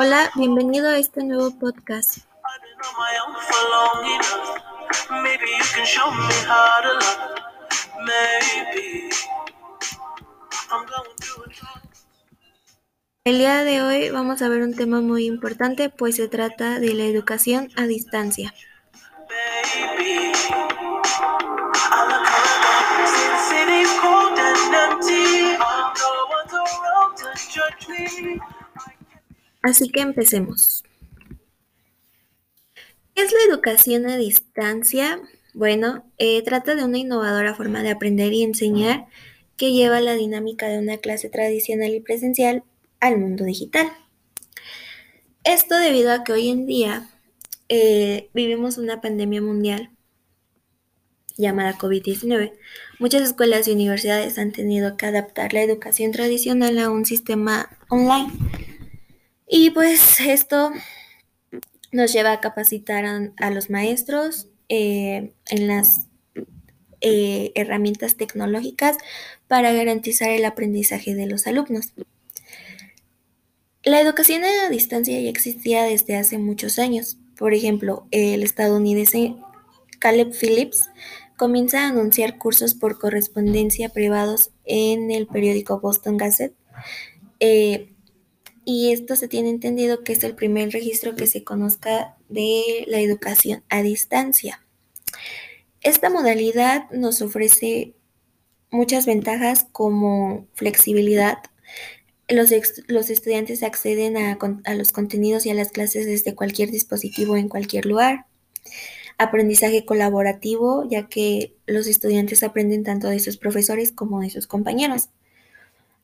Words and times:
Hola, 0.00 0.30
bienvenido 0.36 0.88
a 0.88 0.96
este 0.96 1.24
nuevo 1.24 1.50
podcast. 1.58 2.18
El 13.24 13.38
día 13.38 13.64
de 13.64 13.82
hoy 13.82 14.10
vamos 14.10 14.40
a 14.40 14.48
ver 14.48 14.62
un 14.62 14.76
tema 14.76 15.00
muy 15.00 15.26
importante, 15.26 15.90
pues 15.90 16.14
se 16.14 16.28
trata 16.28 16.78
de 16.78 16.94
la 16.94 17.02
educación 17.02 17.68
a 17.76 17.88
distancia. 17.88 18.54
Así 29.62 29.88
que 29.88 30.00
empecemos. 30.00 30.84
¿Qué 33.14 33.22
es 33.22 33.32
la 33.32 33.52
educación 33.52 34.06
a 34.06 34.16
distancia? 34.16 35.20
Bueno, 35.52 36.04
eh, 36.18 36.42
trata 36.42 36.76
de 36.76 36.84
una 36.84 36.98
innovadora 36.98 37.54
forma 37.54 37.82
de 37.82 37.90
aprender 37.90 38.32
y 38.32 38.44
enseñar 38.44 39.06
que 39.56 39.72
lleva 39.72 40.00
la 40.00 40.14
dinámica 40.14 40.68
de 40.68 40.78
una 40.78 40.98
clase 40.98 41.28
tradicional 41.28 41.92
y 41.92 42.00
presencial 42.00 42.62
al 43.00 43.18
mundo 43.18 43.44
digital. 43.44 43.90
Esto 45.42 45.76
debido 45.76 46.12
a 46.12 46.22
que 46.22 46.32
hoy 46.32 46.48
en 46.48 46.66
día 46.66 47.10
eh, 47.68 48.30
vivimos 48.34 48.78
una 48.78 49.00
pandemia 49.00 49.42
mundial 49.42 49.90
llamada 51.36 51.76
COVID-19. 51.76 52.52
Muchas 53.00 53.22
escuelas 53.22 53.66
y 53.66 53.72
universidades 53.72 54.38
han 54.38 54.52
tenido 54.52 54.96
que 54.96 55.06
adaptar 55.06 55.52
la 55.54 55.62
educación 55.62 56.12
tradicional 56.12 56.78
a 56.78 56.90
un 56.90 57.04
sistema 57.04 57.68
online 57.88 58.32
y 59.48 59.70
pues 59.70 60.20
esto 60.20 60.70
nos 61.92 62.12
lleva 62.12 62.32
a 62.32 62.40
capacitar 62.40 63.04
a, 63.36 63.50
los 63.50 63.70
maestros 63.70 64.48
eh, 64.68 65.32
en 65.50 65.66
las 65.68 66.06
eh, 67.00 67.52
herramientas 67.54 68.16
tecnológicas 68.16 68.98
para 69.46 69.72
garantizar 69.72 70.30
el 70.30 70.44
aprendizaje 70.44 71.14
de 71.14 71.26
los 71.26 71.46
alumnos. 71.46 71.92
La 73.84 74.00
educación 74.00 74.42
a 74.44 74.68
distancia 74.68 75.18
ya 75.20 75.30
existía 75.30 75.84
desde 75.84 76.16
hace 76.16 76.36
muchos 76.36 76.78
años. 76.78 77.16
Por 77.38 77.54
ejemplo, 77.54 78.06
el 78.10 78.42
estadounidense 78.42 79.36
Caleb 79.98 80.32
Phillips 80.38 80.90
comienza 81.36 81.84
a 81.84 81.88
anunciar 81.88 82.36
cursos 82.36 82.74
por 82.74 82.98
correspondencia 82.98 83.88
privados 83.88 84.50
en 84.64 85.10
el 85.10 85.26
periódico 85.26 85.80
Boston 85.80 86.16
Gazette. 86.16 86.54
Eh, 87.40 87.94
y 88.70 88.92
esto 88.92 89.16
se 89.16 89.28
tiene 89.28 89.48
entendido 89.48 90.04
que 90.04 90.12
es 90.12 90.22
el 90.24 90.34
primer 90.34 90.70
registro 90.72 91.16
que 91.16 91.26
se 91.26 91.42
conozca 91.42 92.18
de 92.28 92.84
la 92.86 93.00
educación 93.00 93.64
a 93.70 93.80
distancia. 93.80 94.62
Esta 95.80 96.10
modalidad 96.10 96.90
nos 96.90 97.22
ofrece 97.22 97.94
muchas 98.70 99.06
ventajas 99.06 99.66
como 99.72 100.48
flexibilidad. 100.52 101.38
Los, 102.28 102.52
estudiantes 102.52 103.62
acceden 103.62 104.18
a 104.18 104.74
los 104.74 104.92
contenidos 104.92 105.46
y 105.46 105.50
a 105.50 105.54
las 105.54 105.72
clases 105.72 106.04
desde 106.04 106.34
cualquier 106.34 106.70
dispositivo 106.70 107.38
en 107.38 107.48
cualquier 107.48 107.86
lugar. 107.86 108.26
Aprendizaje 109.16 109.86
colaborativo, 109.86 110.86
ya 110.90 111.08
que 111.08 111.56
los 111.64 111.86
estudiantes 111.86 112.42
aprenden 112.42 112.84
tanto 112.84 113.08
de 113.08 113.18
sus 113.18 113.38
profesores 113.38 113.92
como 113.92 114.20
de 114.20 114.28
sus 114.28 114.46
compañeros. 114.46 115.08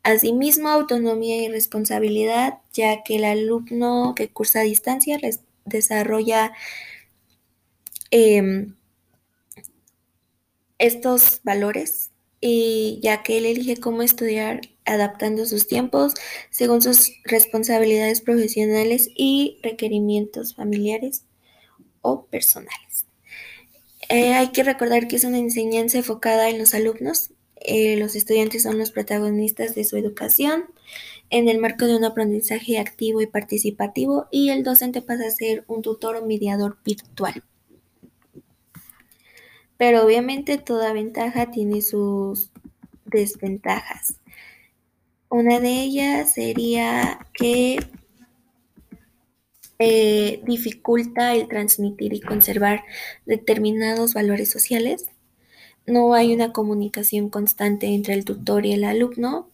Asimismo, 0.05 0.69
autonomía 0.69 1.43
y 1.43 1.49
responsabilidad, 1.49 2.59
ya 2.75 3.03
que 3.03 3.17
el 3.17 3.25
alumno 3.25 4.15
que 4.15 4.29
cursa 4.29 4.61
a 4.61 4.65
distancia 4.65 5.19
desarrolla 5.65 6.53
em, 8.11 8.75
estos 10.79 11.41
valores 11.43 12.11
y 12.39 13.01
ya 13.03 13.23
que 13.23 13.39
él 13.39 13.47
elige 13.47 13.79
cómo 13.79 14.03
estudiar 14.03 14.61
adaptando 14.85 15.47
sus 15.47 15.67
tiempos 15.67 16.13
según 16.51 16.83
sus 16.83 17.13
responsabilidades 17.25 18.21
profesionales 18.21 19.09
y 19.17 19.59
requerimientos 19.63 20.55
familiares 20.55 21.25
o 22.03 22.27
personales. 22.27 23.07
Eh, 24.11 24.35
hay 24.35 24.49
que 24.49 24.65
recordar 24.65 25.09
que 25.09 25.17
es 25.17 25.25
una 25.25 25.39
enseñanza 25.39 25.97
enfocada 25.97 26.51
en 26.51 26.59
los 26.59 26.75
alumnos 26.75 27.31
eh, 27.65 27.97
los 27.97 28.15
estudiantes 28.15 28.63
son 28.63 28.79
los 28.79 28.91
protagonistas 28.91 29.75
de 29.75 29.85
su 29.85 29.97
educación 29.97 30.67
en 31.31 31.49
el 31.49 31.59
marco 31.59 31.87
de 31.87 31.97
un 31.97 32.05
aprendizaje 32.05 32.79
activo 32.79 33.23
y 33.23 33.27
participativo 33.27 34.27
y 34.31 34.51
el 34.51 34.63
docente 34.63 35.01
pasa 35.01 35.27
a 35.27 35.31
ser 35.31 35.65
un 35.67 35.81
tutor 35.81 36.17
o 36.17 36.27
mediador 36.27 36.77
virtual. 36.85 37.43
Pero 39.79 40.05
obviamente 40.05 40.59
toda 40.59 40.93
ventaja 40.93 41.51
tiene 41.51 41.81
sus 41.81 42.51
desventajas. 43.07 44.21
Una 45.31 45.59
de 45.59 45.71
ellas 45.71 46.35
sería 46.35 47.27
que 47.33 47.79
eh, 49.79 50.43
dificulta 50.45 51.35
el 51.35 51.49
transmitir 51.49 52.13
y 52.13 52.21
conservar 52.21 52.85
determinados 53.25 54.13
valores 54.13 54.51
sociales 54.51 55.07
no 55.87 56.15
hay 56.15 56.35
una 56.35 56.53
comunicación 56.53 57.29
constante 57.29 57.87
entre 57.89 58.15
el 58.15 58.25
tutor 58.25 58.67
y 58.67 58.73
el 58.73 58.85
alumno. 58.85 59.51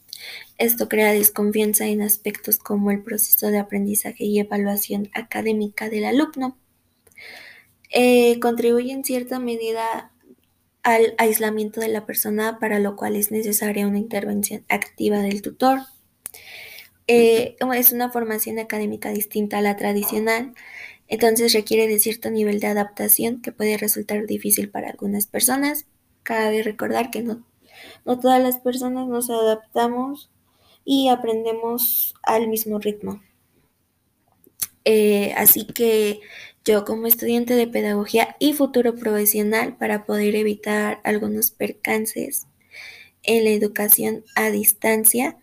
Esto 0.59 0.89
crea 0.89 1.13
desconfianza 1.13 1.87
en 1.87 2.03
aspectos 2.03 2.59
como 2.59 2.91
el 2.91 3.03
proceso 3.03 3.49
de 3.49 3.59
aprendizaje 3.59 4.25
y 4.25 4.39
evaluación 4.39 5.09
académica 5.15 5.89
del 5.89 6.05
alumno. 6.05 6.57
Eh, 7.91 8.39
contribuye 8.41 8.93
en 8.93 9.05
cierta 9.05 9.39
medida 9.39 10.13
al 10.83 11.15
aislamiento 11.19 11.81
de 11.81 11.89
la 11.89 12.07
persona, 12.07 12.59
para 12.59 12.79
lo 12.79 12.97
cual 12.97 13.17
es 13.17 13.31
necesaria 13.31 13.87
una 13.87 13.99
intervención 13.99 14.65
activa 14.69 15.19
del 15.19 15.43
tutor. 15.43 15.81
Eh, 17.07 17.57
es 17.75 17.93
una 17.93 18.13
formación 18.13 18.61
académica 18.61 19.11
distinta 19.11 19.59
a 19.59 19.63
la 19.63 19.77
tradicional, 19.77 20.55
entonces 21.09 21.53
requiere 21.53 21.89
de 21.89 21.99
cierto 21.99 22.31
nivel 22.31 22.61
de 22.61 22.69
adaptación 22.69 23.43
que 23.43 23.51
puede 23.51 23.77
resultar 23.77 24.27
difícil 24.27 24.71
para 24.71 24.91
algunas 24.91 25.27
personas 25.27 25.87
Cabe 26.23 26.63
recordar 26.63 27.11
que 27.11 27.23
no, 27.23 27.45
no 28.05 28.19
todas 28.19 28.43
las 28.43 28.59
personas 28.59 29.09
nos 29.09 29.31
adaptamos 29.31 30.31
y 30.85 31.09
aprendemos 31.09 32.15
al 32.23 32.49
mismo 32.49 32.79
ritmo. 32.79 33.23
Eh, 34.85 35.35
así 35.37 35.67
que 35.67 36.21
yo 36.65 36.85
como 36.85 37.07
estudiante 37.07 37.55
de 37.55 37.67
pedagogía 37.67 38.37
y 38.39 38.55
futuro 38.55 38.95
profesional 38.95 39.77
para 39.77 40.05
poder 40.05 40.35
evitar 40.35 41.01
algunos 41.05 41.51
percances 41.51 42.47
en 43.23 43.45
la 43.45 43.51
educación 43.51 44.25
a 44.35 44.51
distancia, 44.51 45.37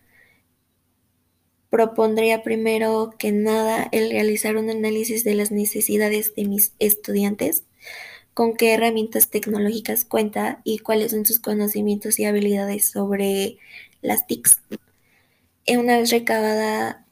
propondría 1.70 2.42
primero 2.42 3.14
que 3.18 3.32
nada 3.32 3.88
el 3.92 4.10
realizar 4.10 4.56
un 4.56 4.70
análisis 4.70 5.24
de 5.24 5.34
las 5.34 5.50
necesidades 5.50 6.34
de 6.34 6.44
mis 6.44 6.74
estudiantes 6.78 7.64
con 8.38 8.54
qué 8.54 8.74
herramientas 8.74 9.30
tecnológicas 9.30 10.04
cuenta 10.04 10.60
y 10.62 10.78
cuáles 10.78 11.10
son 11.10 11.26
sus 11.26 11.40
conocimientos 11.40 12.20
y 12.20 12.24
habilidades 12.24 12.88
sobre 12.88 13.58
las 14.00 14.28
TICs. 14.28 14.60
Una 15.66 15.98
vez 15.98 16.12
recabada 16.12 17.04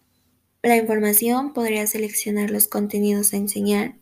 la 0.62 0.76
información, 0.76 1.52
podría 1.52 1.84
seleccionar 1.88 2.52
los 2.52 2.68
contenidos 2.68 3.32
a 3.32 3.38
enseñar 3.38 3.96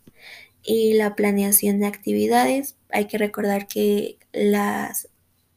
y 0.61 0.93
la 0.93 1.15
planeación 1.15 1.79
de 1.79 1.87
actividades. 1.87 2.75
Hay 2.89 3.07
que 3.07 3.17
recordar 3.17 3.67
que 3.67 4.19
las 4.31 5.09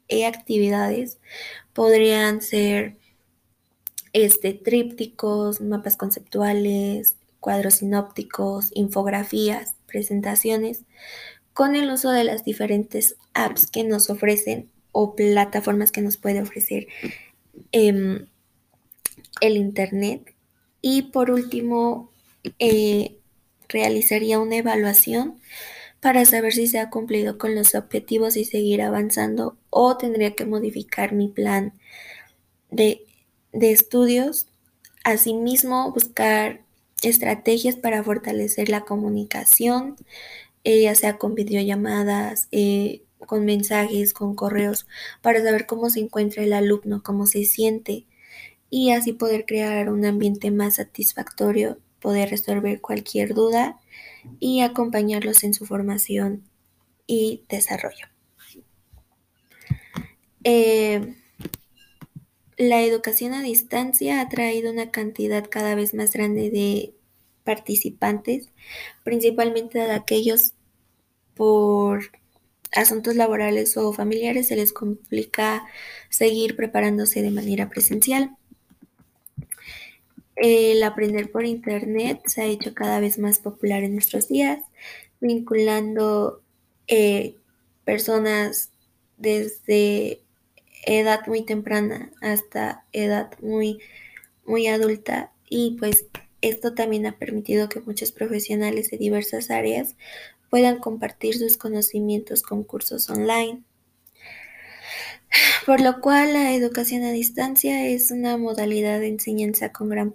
e-actividades 0.09 1.19
podrían 1.75 2.41
ser 2.41 2.97
este, 4.15 4.55
trípticos, 4.55 5.61
mapas 5.61 5.99
conceptuales, 5.99 7.19
cuadros 7.41 7.75
sinópticos, 7.75 8.71
infografías, 8.73 9.75
presentaciones, 9.87 10.87
con 11.59 11.75
el 11.75 11.91
uso 11.91 12.13
de 12.13 12.23
las 12.23 12.45
diferentes 12.45 13.17
apps 13.35 13.67
que 13.67 13.83
nos 13.83 14.11
ofrecen 14.11 14.71
o 14.93 15.17
plataformas 15.17 15.91
que 15.91 16.03
nos 16.03 16.17
puede 16.17 16.41
ofrecer 16.41 16.87
em, 17.73 18.29
el 19.41 19.57
Internet. 19.57 20.37
Y 20.83 21.11
por 21.11 21.33
último, 21.33 22.13
eh, 22.61 23.17
realizaría 23.69 24.39
una 24.39 24.55
evaluación 24.55 25.41
para 25.99 26.25
saber 26.27 26.53
si 26.53 26.69
se 26.69 26.79
ha 26.79 26.91
cumplido 26.91 27.39
con 27.39 27.57
los 27.57 27.75
objetivos 27.75 28.37
y 28.37 28.45
seguir 28.45 28.81
avanzando 28.81 29.57
o 29.69 29.97
tendría 29.97 30.37
que 30.37 30.45
modificar 30.45 31.13
mi 31.13 31.27
plan 31.27 31.73
de, 32.71 33.05
de 33.53 33.73
estudios. 33.73 34.47
Asimismo, 35.03 35.91
buscar 35.91 36.61
estrategias 37.03 37.75
para 37.75 38.05
fortalecer 38.05 38.69
la 38.69 38.83
comunicación, 38.83 39.97
eh, 40.69 40.83
ya 40.83 40.95
sea 40.95 41.17
con 41.17 41.35
videollamadas, 41.35 42.49
eh, 42.53 43.03
con 43.27 43.47
mensajes, 43.47 44.13
con 44.13 44.35
correos, 44.35 44.87
para 45.23 45.43
saber 45.43 45.65
cómo 45.65 45.89
se 45.89 46.01
encuentra 46.01 46.43
el 46.43 46.53
alumno, 46.53 47.03
cómo 47.03 47.27
se 47.27 47.45
siente 47.47 48.05
y 48.69 48.91
así 48.91 49.15
poder 49.15 49.47
crear 49.47 49.89
un 49.89 50.05
ambiente 50.05 50.51
más 50.51 50.75
satisfactorio 50.77 51.79
poder 52.01 52.29
resolver 52.29 52.83
cualquier 52.83 53.33
duda 53.33 53.81
y 54.41 54.61
acompañarlos 54.61 55.43
en 55.43 55.55
su 55.55 55.65
formación 55.65 56.45
y 57.07 57.45
desarrollo. 57.49 58.07
Eh, 60.45 61.15
la 62.59 62.83
educación 62.83 63.33
a 63.33 63.43
distancia 63.43 64.21
ha 64.21 64.29
traído 64.29 64.71
una 64.71 64.91
cantidad 64.91 65.49
cada 65.49 65.75
vez 65.75 65.95
más 65.95 66.13
grande 66.13 66.51
de 66.51 66.95
participantes, 67.45 68.51
principalmente 69.03 69.79
de 69.79 69.93
aquellos 69.93 70.53
por 71.39 72.11
asuntos 72.75 73.15
laborales 73.15 73.77
o 73.77 73.93
familiares 73.93 74.49
se 74.49 74.57
les 74.57 74.73
complica 74.73 75.65
seguir 76.11 76.57
preparándose 76.57 77.23
de 77.23 77.31
manera 77.31 77.71
presencial. 77.71 78.37
El 80.37 80.83
aprender 80.83 81.31
por 81.31 81.47
Internet 81.47 82.21
se 82.27 82.43
ha 82.43 82.47
hecho 82.47 82.75
cada 82.75 83.01
vez 83.01 83.19
más 83.19 83.39
popular 83.39 83.85
en 83.85 83.93
nuestros 83.93 84.29
días, 84.29 84.63
vinculando 85.21 86.43
eh, 86.89 87.35
personas 87.85 88.71
desde 89.17 90.21
edad 90.85 91.27
muy 91.27 91.43
temprana 91.45 92.11
hasta 92.21 92.85
edad 92.93 93.31
muy, 93.41 93.79
muy 94.45 94.67
adulta 94.67 95.33
y 95.49 95.77
pues 95.79 96.07
esto 96.41 96.75
también 96.75 97.07
ha 97.07 97.19
permitido 97.19 97.69
que 97.69 97.81
muchos 97.81 98.13
profesionales 98.13 98.91
de 98.91 98.99
diversas 98.99 99.51
áreas 99.51 99.97
puedan 100.51 100.79
compartir 100.79 101.37
sus 101.37 101.57
conocimientos 101.57 102.43
con 102.43 102.65
cursos 102.65 103.09
online. 103.11 103.63
Por 105.67 105.81
lo 105.81 106.01
cual 106.01 106.33
la 106.33 106.55
educación 106.55 107.03
a 107.05 107.11
distancia 107.11 107.87
es 107.87 108.11
una 108.11 108.37
modalidad 108.37 109.01
de 109.01 109.09
enseñanza 109.09 109.73
con 109.73 109.91
gran 109.91 110.13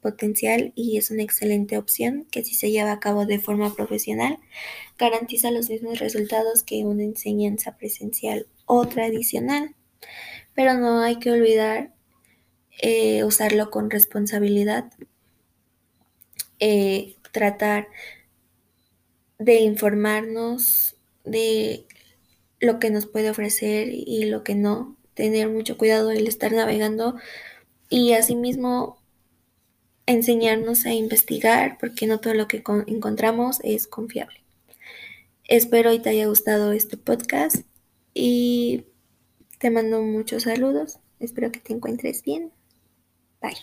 potencial 0.00 0.72
y 0.74 0.98
es 0.98 1.10
una 1.10 1.22
excelente 1.22 1.78
opción 1.78 2.26
que 2.30 2.44
si 2.44 2.54
se 2.54 2.70
lleva 2.70 2.92
a 2.92 3.00
cabo 3.00 3.26
de 3.26 3.38
forma 3.38 3.74
profesional 3.74 4.38
garantiza 4.98 5.50
los 5.50 5.70
mismos 5.70 5.98
resultados 5.98 6.62
que 6.62 6.84
una 6.84 7.04
enseñanza 7.04 7.76
presencial 7.76 8.46
o 8.66 8.86
tradicional. 8.86 9.74
Pero 10.54 10.74
no 10.74 11.00
hay 11.00 11.18
que 11.18 11.30
olvidar 11.30 11.92
eh, 12.82 13.24
usarlo 13.24 13.70
con 13.70 13.90
responsabilidad, 13.90 14.92
eh, 16.58 17.16
tratar 17.32 17.88
de 19.40 19.60
informarnos 19.60 20.96
de 21.24 21.86
lo 22.60 22.78
que 22.78 22.90
nos 22.90 23.06
puede 23.06 23.30
ofrecer 23.30 23.88
y 23.90 24.26
lo 24.26 24.44
que 24.44 24.54
no, 24.54 24.96
tener 25.14 25.48
mucho 25.48 25.78
cuidado 25.78 26.10
el 26.10 26.28
estar 26.28 26.52
navegando 26.52 27.16
y 27.88 28.12
asimismo 28.12 28.98
enseñarnos 30.06 30.84
a 30.84 30.92
investigar 30.92 31.78
porque 31.80 32.06
no 32.06 32.20
todo 32.20 32.34
lo 32.34 32.48
que 32.48 32.62
encontramos 32.86 33.58
es 33.64 33.86
confiable. 33.86 34.44
Espero 35.44 35.92
y 35.92 36.00
te 36.00 36.10
haya 36.10 36.26
gustado 36.26 36.72
este 36.72 36.98
podcast 36.98 37.64
y 38.12 38.84
te 39.58 39.70
mando 39.70 40.02
muchos 40.02 40.42
saludos. 40.42 40.98
Espero 41.18 41.50
que 41.50 41.60
te 41.60 41.72
encuentres 41.72 42.22
bien. 42.22 42.52
Bye. 43.40 43.56